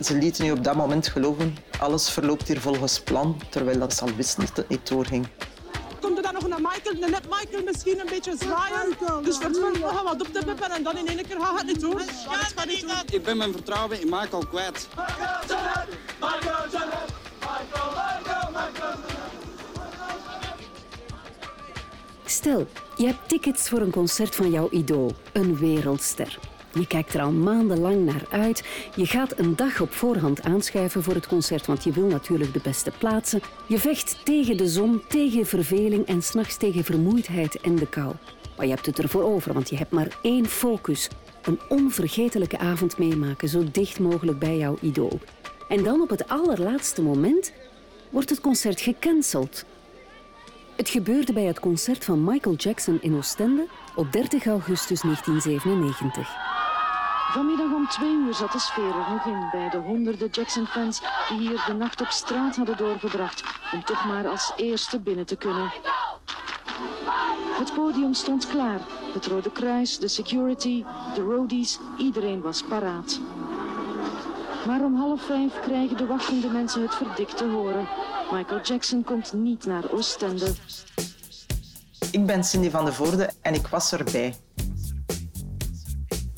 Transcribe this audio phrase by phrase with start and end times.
[0.00, 4.04] Ze lieten nu op dat moment geloven, alles verloopt hier volgens plan, terwijl dat ze
[4.04, 5.28] al wisten dat het niet doorging.
[6.00, 8.96] Komt er dan nog naar Michael, net Michael misschien een beetje zwaaien.
[9.24, 11.80] Dus het gaan wat op te bippen en dan in één keer gaat het niet
[11.80, 12.02] door.
[13.10, 14.88] Ik ben mijn vertrouwen in Michael kwijt.
[22.40, 26.38] Stel, je hebt tickets voor een concert van jouw idool, een wereldster.
[26.74, 28.64] Je kijkt er al maandenlang naar uit.
[28.96, 32.60] Je gaat een dag op voorhand aanschuiven voor het concert, want je wil natuurlijk de
[32.62, 33.40] beste plaatsen.
[33.66, 38.14] Je vecht tegen de zon, tegen verveling en s'nachts tegen vermoeidheid en de kou.
[38.56, 41.08] Maar je hebt het ervoor over, want je hebt maar één focus.
[41.42, 45.20] Een onvergetelijke avond meemaken, zo dicht mogelijk bij jouw idool.
[45.68, 47.52] En dan op het allerlaatste moment
[48.10, 49.64] wordt het concert gecanceld.
[50.80, 56.28] Het gebeurde bij het concert van Michael Jackson in Oostende op 30 augustus 1997.
[57.32, 61.38] Vanmiddag om twee uur zat de sfeer er nog in bij de honderden Jackson-fans die
[61.38, 65.72] hier de nacht op straat hadden doorgebracht om toch maar als eerste binnen te kunnen.
[67.58, 68.80] Het podium stond klaar.
[69.12, 73.20] Het Rode Kruis, de security, de roadies, iedereen was paraat.
[74.66, 77.88] Maar om half vijf krijgen de wachtende mensen het verdikt te horen.
[78.32, 80.46] Michael Jackson komt niet naar Oostende.
[82.10, 84.34] Ik ben Cindy van de Voorde en ik was erbij.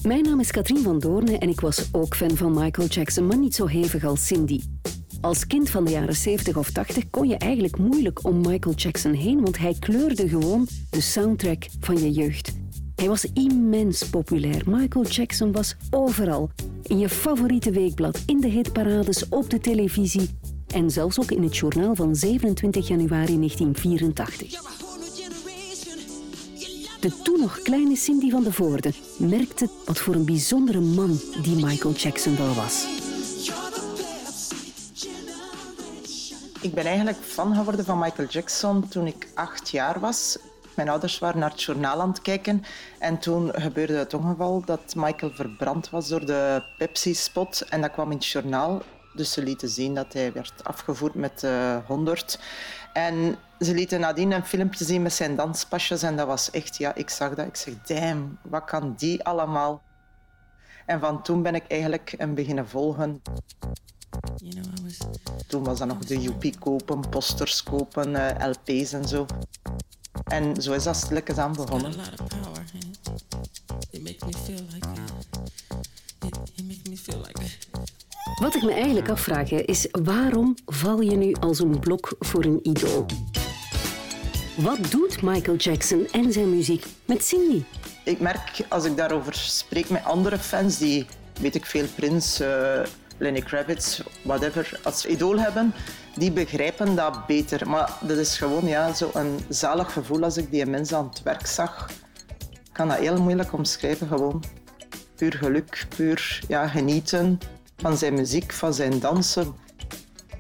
[0.03, 3.39] Mijn naam is Katrien van Doorne en ik was ook fan van Michael Jackson, maar
[3.39, 4.61] niet zo hevig als Cindy.
[5.21, 9.13] Als kind van de jaren 70 of 80 kon je eigenlijk moeilijk om Michael Jackson
[9.13, 12.62] heen, want hij kleurde gewoon de soundtrack van je jeugd.
[13.03, 14.63] Hij was immens populair.
[14.67, 16.51] Michael Jackson was overal.
[16.83, 20.31] In je favoriete weekblad, in de hitparades, op de televisie
[20.67, 24.51] en zelfs ook in het journaal van 27 januari 1984.
[27.01, 31.65] De toen nog kleine Cindy van de Voorde merkte wat voor een bijzondere man die
[31.65, 32.87] Michael Jackson wel was.
[36.61, 40.39] Ik ben eigenlijk fan geworden van Michael Jackson toen ik acht jaar was.
[40.77, 42.65] Mijn ouders waren naar het journaal aan het kijken
[42.99, 48.11] en toen gebeurde het ongeval dat Michael verbrand was door de Pepsi-spot en dat kwam
[48.11, 48.83] in het journaal.
[49.15, 52.39] Dus ze lieten zien dat hij werd afgevoerd met de 100.
[52.93, 56.95] En ze lieten nadien een filmpje zien met zijn danspasjes en dat was echt, ja,
[56.95, 57.47] ik zag dat.
[57.47, 59.83] Ik zeg, damn, wat kan die allemaal?
[60.87, 63.23] En van toen ben ik eigenlijk een beginnen volgen.
[65.47, 69.27] Toen was dat nog de Joepie kopen, posters kopen, uh, LP's en zo.
[70.33, 71.93] En zo is dat stilletjes aan begonnen.
[78.41, 82.61] Wat ik me eigenlijk afvraag is, waarom val je nu als een blok voor een
[82.63, 83.07] idool?
[84.57, 87.63] Wat doet Michael Jackson en zijn muziek met Cindy?
[88.05, 91.07] Ik merk als ik daarover spreek met andere fans die,
[91.41, 92.91] weet ik veel, Prince, uh,
[93.23, 95.75] Lenny Kravitz, whatever, als idool hebben,
[96.15, 97.69] die begrijpen dat beter.
[97.69, 101.23] Maar dat is gewoon ja, zo een zalig gevoel als ik die mensen aan het
[101.23, 101.91] werk zag.
[102.51, 104.43] Ik kan dat heel moeilijk omschrijven, gewoon.
[105.15, 107.39] Puur geluk, puur ja, genieten
[107.77, 109.55] van zijn muziek, van zijn dansen.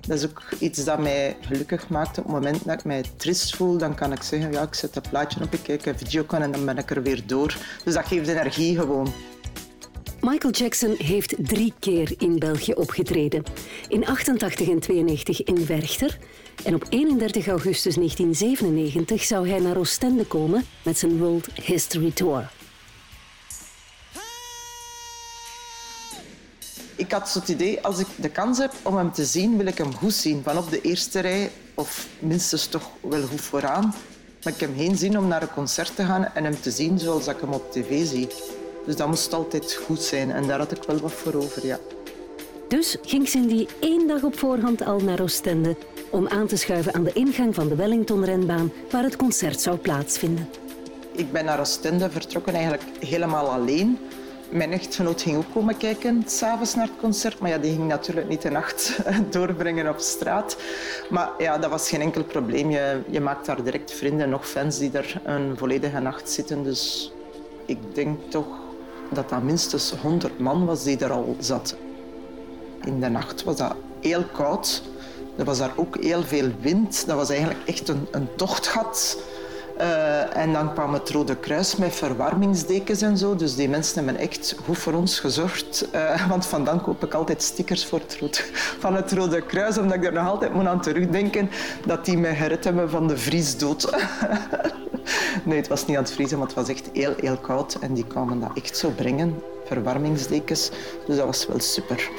[0.00, 2.18] Dat is ook iets dat mij gelukkig maakt.
[2.18, 4.96] Op het moment dat ik mij trist voel, dan kan ik zeggen, ja, ik zet
[4.96, 7.56] een plaatje op, ik kijk een video en dan ben ik er weer door.
[7.84, 9.12] Dus dat geeft energie gewoon.
[10.24, 13.42] Michael Jackson heeft drie keer in België opgetreden.
[13.88, 16.18] In 88 en 92 in Werchter.
[16.64, 22.50] En op 31 augustus 1997 zou hij naar Oostende komen met zijn World History Tour.
[26.96, 29.66] ik had zo het idee, als ik de kans heb om hem te zien, wil
[29.66, 30.42] ik hem goed zien.
[30.42, 33.94] Van op de eerste rij, of minstens toch wel goed vooraan.
[34.42, 36.98] Maar ik heb geen zin om naar een concert te gaan en hem te zien
[36.98, 38.28] zoals ik hem op tv zie.
[38.86, 41.78] Dus dat moest altijd goed zijn en daar had ik wel wat voor over, ja.
[42.68, 45.76] Dus ging Cindy één dag op voorhand al naar Oostende
[46.10, 50.48] om aan te schuiven aan de ingang van de Wellington-renbaan waar het concert zou plaatsvinden.
[51.12, 53.98] Ik ben naar Oostende vertrokken eigenlijk helemaal alleen.
[54.50, 57.38] Mijn echtgenoot ging ook komen kijken, s'avonds naar het concert.
[57.38, 58.98] Maar ja, die ging natuurlijk niet de nacht
[59.30, 60.56] doorbrengen op straat.
[61.10, 62.70] Maar ja, dat was geen enkel probleem.
[62.70, 66.62] Je, je maakt daar direct vrienden, nog fans die er een volledige nacht zitten.
[66.62, 67.12] Dus
[67.66, 68.46] ik denk toch
[69.14, 71.76] dat dat minstens 100 man was die er al zat.
[72.84, 74.82] In de nacht was dat heel koud.
[75.36, 77.06] Er was daar ook heel veel wind.
[77.06, 79.16] Dat was eigenlijk echt een, een tochtgat
[79.80, 83.36] uh, en dan kwam het Rode Kruis met verwarmingsdekens en zo.
[83.36, 85.88] Dus die mensen hebben echt goed voor ons gezorgd.
[85.94, 88.38] Uh, want vandaag koop ik altijd stickers voor het Rode,
[88.78, 89.78] van het Rode Kruis.
[89.78, 91.50] Omdat ik er nog altijd moet aan terugdenken
[91.86, 93.90] dat die mij gered hebben van de vriesdood.
[95.44, 97.74] Nee, het was niet aan het vriezen, maar het was echt heel, heel koud.
[97.74, 100.70] En die kwamen dat echt zo brengen, verwarmingsdekens.
[101.06, 102.10] Dus dat was wel super.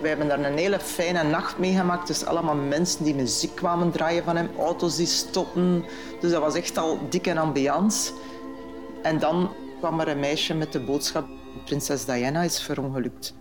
[0.00, 2.06] We hebben daar een hele fijne nacht meegemaakt.
[2.06, 5.84] Dus allemaal mensen die muziek kwamen draaien van hem, auto's die stoppen.
[6.20, 8.12] Dus dat was echt al dikke ambiance.
[9.02, 11.26] En dan kwam er een meisje met de boodschap:
[11.64, 13.34] Prinses Diana is verongelukt.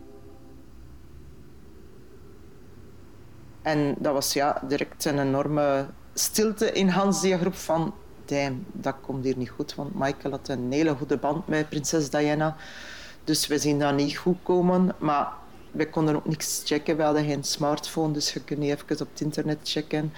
[3.62, 7.94] En dat was ja, direct een enorme stilte in Hans die groep van...
[8.25, 12.10] Damn, dat komt hier niet goed, want Michael had een hele goede band met prinses
[12.10, 12.56] Diana.
[13.24, 14.95] Dus we zien dat niet goed komen.
[14.98, 15.27] Maar
[15.71, 16.98] we konden ook niks checken.
[16.98, 20.13] We hadden geen smartphone, dus je kunt niet even op het internet checken.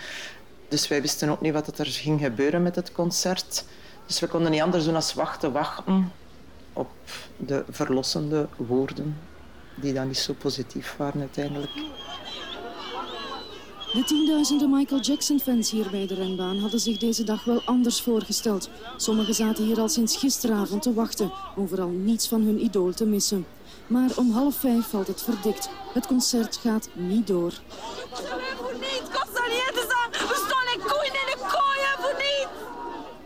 [0.67, 3.65] Dus wij wisten ook niet wat er ging gebeuren met het concert.
[4.05, 6.11] Dus we konden niet anders doen dan wachten, wachten
[6.73, 6.89] op
[7.37, 9.17] de verlossende woorden,
[9.75, 11.71] die dan niet zo positief waren uiteindelijk.
[13.95, 18.69] De tienduizenden Michael Jackson-fans hier bij de renbaan hadden zich deze dag wel anders voorgesteld.
[18.97, 23.45] Sommigen zaten hier al sinds gisteravond te wachten, overal niets van hun idool te missen.
[23.87, 25.69] Maar om half vijf valt het verdikt.
[25.93, 27.53] Het concert gaat niet door.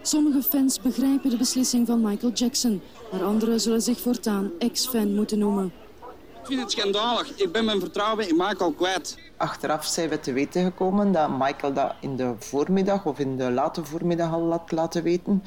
[0.01, 2.81] Sommige fans begrijpen de beslissing van Michael Jackson,
[3.11, 5.73] maar anderen zullen zich voortaan ex-fan moeten noemen.
[6.49, 7.35] Vind het schandalig.
[7.35, 9.17] Ik ben mijn vertrouwen in Michael kwijt.
[9.37, 13.51] Achteraf zijn we te weten gekomen dat Michael dat in de voormiddag of in de
[13.51, 15.43] late voormiddag al had laten weten.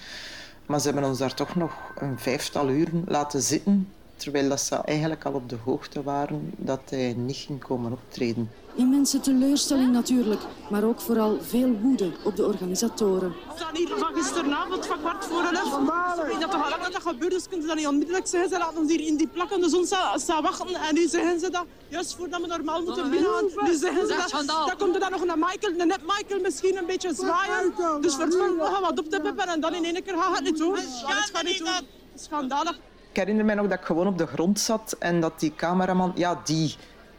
[0.67, 3.89] Maar ze hebben ons daar toch nog een vijftal uren laten zitten
[4.23, 8.51] terwijl dat ze eigenlijk al op de hoogte waren dat hij niet ging komen optreden.
[8.75, 10.41] Immense teleurstelling natuurlijk,
[10.71, 13.29] maar ook vooral veel woede op de organisatoren.
[13.29, 16.27] We staan hier van gisteravond van kwart voor elf.
[16.27, 18.51] Weet dat toch al lang dat dat gebeurt, dus kunnen ze dat niet onmiddellijk zeggen.
[18.51, 21.65] Ze laten ons hier in die plakkende zon staan, wachten en nu zeggen ze dat,
[21.89, 24.47] juist voordat we normaal moeten binnengaan, nu zeggen ze dat.
[24.47, 27.73] Dan komt er dan nog een Michael, een net Michael misschien een beetje zwaaien.
[28.01, 30.35] Dus voor het gaan we wat op te peppen en dan in één keer gaat
[30.35, 30.77] het niet door.
[30.77, 31.81] Het gaat niet door.
[32.15, 32.79] Schandalig.
[33.13, 36.13] Ik herinner mij nog dat ik gewoon op de grond zat en dat die cameraman,
[36.15, 36.77] ja, die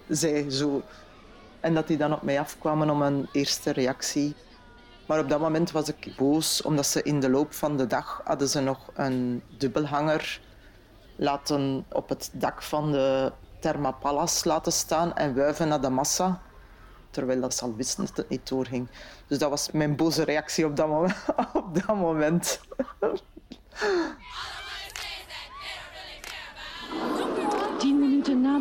[0.07, 0.81] zei zo.
[1.60, 4.36] En dat die dan op mij afkwamen om een eerste reactie.
[5.07, 8.22] Maar op dat moment was ik boos, omdat ze in de loop van de dag
[8.24, 10.42] hadden ze nog een dubbelhanger
[11.16, 16.42] laten op het dak van de Thermapalas laten staan en wuiven naar de massa.
[17.10, 18.88] Terwijl dat ze al wisten dat het niet doorging.
[19.28, 21.25] Dus dat was mijn boze reactie op dat moment.
[21.54, 22.60] op dat moment.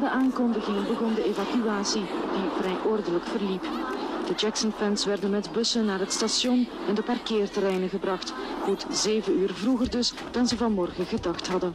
[0.03, 2.01] De aankondiging begon de evacuatie,
[2.35, 3.63] die vrij ordelijk verliep.
[4.27, 8.33] De Jackson-fans werden met bussen naar het station en de parkeerterreinen gebracht.
[8.63, 11.75] Goed zeven uur vroeger dus dan ze vanmorgen gedacht hadden.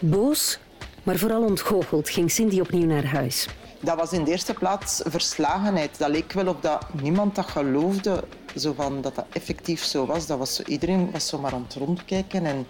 [0.00, 0.58] Boos,
[1.02, 3.48] maar vooral ontgoocheld ging Cindy opnieuw naar huis.
[3.80, 5.98] Dat was in de eerste plaats verslagenheid.
[5.98, 8.24] Dat leek wel of dat niemand dat geloofde,
[8.56, 10.26] zo van dat dat effectief zo was.
[10.26, 12.66] Dat was zo, iedereen was zo maar aan het rondkijken en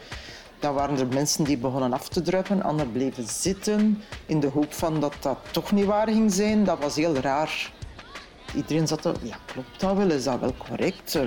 [0.59, 4.73] dan waren er mensen die begonnen af te druipen, anderen bleven zitten in de hoop
[4.73, 6.65] van dat dat toch niet waar ging zijn.
[6.65, 7.73] Dat was heel raar.
[8.55, 10.11] Iedereen zat er, ja, klopt dat wel?
[10.11, 11.19] Is dat wel correct?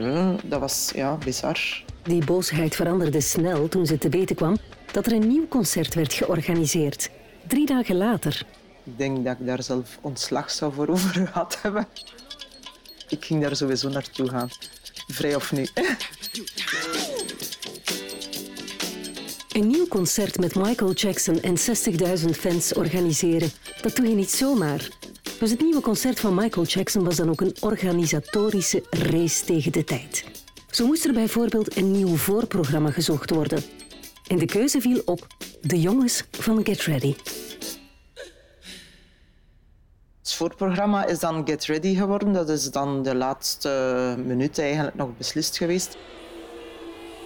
[0.44, 1.84] Dat was ja, bizar.
[2.04, 4.58] Die boosheid veranderde snel toen ze te weten kwam
[4.92, 7.10] dat er een nieuw concert werd georganiseerd.
[7.48, 8.46] Drie dagen later.
[8.84, 11.88] Ik denk dat ik daar zelf ontslag zou voor over gehad hebben.
[13.08, 14.50] Ik ging daar sowieso naartoe gaan.
[15.08, 15.72] Vrij of niet.
[19.50, 23.50] Een nieuw concert met Michael Jackson en 60.000 fans organiseren,
[23.82, 24.90] dat doe je niet zomaar.
[25.40, 29.84] Dus het nieuwe concert van Michael Jackson was dan ook een organisatorische race tegen de
[29.84, 30.24] tijd.
[30.72, 33.64] Zo moest er bijvoorbeeld een nieuw voorprogramma gezocht worden.
[34.28, 35.28] En de keuze viel op
[35.62, 37.16] de jongens van Get Ready.
[40.20, 42.34] Het voorprogramma is dan Get Ready geworden.
[42.34, 45.98] Dat is dan de laatste minuut eigenlijk nog beslist geweest.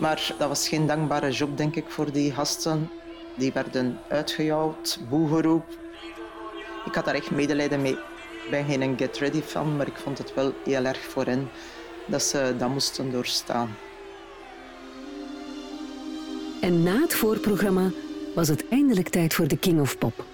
[0.03, 2.89] Maar dat was geen dankbare job, denk ik, voor die gasten.
[3.37, 5.65] Die werden uitgejouwd, boegeroep.
[6.85, 7.91] Ik had daar echt medelijden mee.
[7.91, 11.49] Ik ben geen Get Ready fan, maar ik vond het wel heel erg voor hen
[12.05, 13.75] dat ze dat moesten doorstaan.
[16.61, 17.91] En na het voorprogramma
[18.35, 20.25] was het eindelijk tijd voor de King of Pop.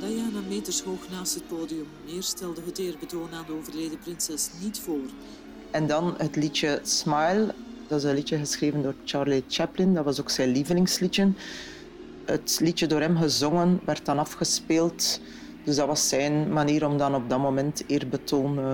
[0.00, 1.86] Diana meters hoog naast het podium.
[2.04, 5.06] Meer stelde het eerbetoon aan de overleden prinses niet voor.
[5.70, 7.54] En dan het liedje Smile
[7.88, 9.94] dat is een liedje geschreven door Charlie Chaplin.
[9.94, 11.32] Dat was ook zijn lievelingsliedje.
[12.24, 15.20] Het liedje door hem gezongen werd dan afgespeeld.
[15.64, 18.64] Dus dat was zijn manier om dan op dat moment eerbetoon uh,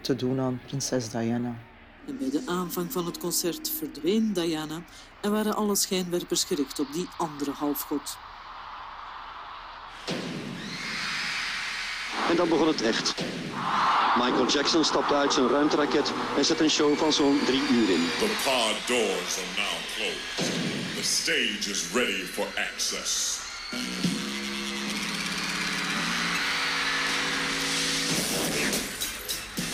[0.00, 1.56] te doen aan prinses Diana.
[2.06, 4.82] En bij de aanvang van het concert verdween Diana
[5.20, 8.16] en waren alle schijnwerpers gericht op die andere halfgod.
[12.30, 13.14] En dan begon het echt.
[14.16, 18.06] Michael Jackson stapt uit zijn ruimteraket en zet een show van zo'n drie uur in.
[18.18, 20.96] The pod doors are now closed.
[20.96, 23.38] The stage is ready for access.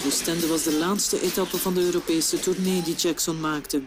[0.06, 3.82] Oostende was de laatste etappe van de Europese tournee die Jackson maakte.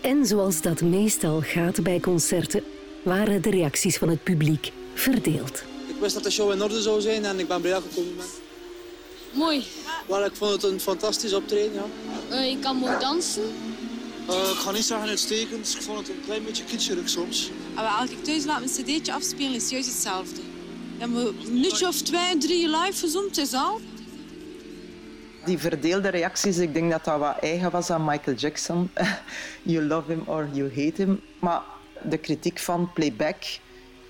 [0.00, 2.62] En zoals dat meestal gaat bij concerten,
[3.02, 5.62] waren de reacties van het publiek verdeeld.
[5.86, 7.90] Ik wist dat de show in orde zou zijn en ik ben blij dat ik
[7.90, 8.45] gekomen ben.
[9.36, 9.64] Mooi.
[10.06, 11.72] Wel, ik vond het een fantastisch optreden.
[11.72, 12.36] Ja.
[12.36, 13.42] Uh, je kan mooi dansen.
[14.28, 17.50] Uh, ik ga niet zeggen uitstekend, ik vond het een klein beetje kitscherig soms.
[17.74, 20.40] Maar als ik thuis laat mijn cd'tje afspelen, is het juist hetzelfde.
[20.40, 23.80] We hebben een minuutje of twee, drie live gezond, is al.
[25.44, 28.90] Die verdeelde reacties, ik denk dat dat wat eigen was aan Michael Jackson.
[29.62, 31.20] you love him or you hate him.
[31.38, 31.62] Maar
[32.02, 33.42] de kritiek van playback,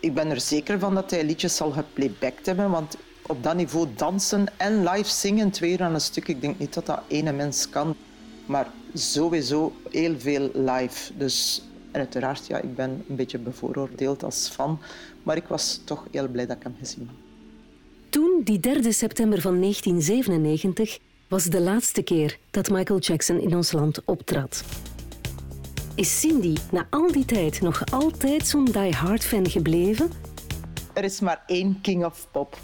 [0.01, 3.89] ik ben er zeker van dat hij liedjes zal geplaybacked hebben, want op dat niveau
[3.97, 7.33] dansen en live zingen, twee uur aan een stuk, ik denk niet dat dat ene
[7.33, 7.97] mens kan.
[8.47, 11.13] Maar sowieso heel veel live.
[11.17, 14.81] Dus uiteraard, ja, ik ben een beetje bevooroordeeld als fan,
[15.23, 17.17] maar ik was toch heel blij dat ik hem gezien heb.
[18.09, 23.73] Toen, die 3 september van 1997, was de laatste keer dat Michael Jackson in ons
[23.73, 24.65] land optrad.
[25.95, 30.11] Is Cindy na al die tijd nog altijd zo'n die-hard fan gebleven?
[30.93, 32.59] Er is maar één King of Pop.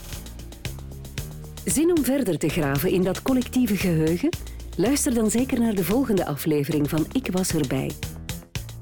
[1.65, 4.29] Zin om verder te graven in dat collectieve geheugen?
[4.77, 7.91] Luister dan zeker naar de volgende aflevering van Ik was erbij.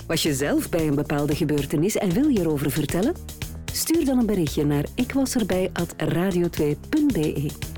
[0.07, 3.15] Was je zelf bij een bepaalde gebeurtenis en wil je erover vertellen?
[3.73, 7.70] Stuur dan een berichtje naar ikwasεrbij.radio2.be.